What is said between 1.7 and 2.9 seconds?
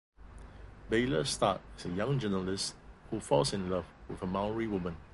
as a young journalist